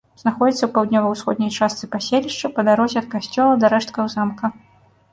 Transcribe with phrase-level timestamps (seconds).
[0.19, 4.57] Знаходзіцца ў паўднёва-ўсходняй частцы паселішча, па дарозе ад касцёла да рэшткаў замка.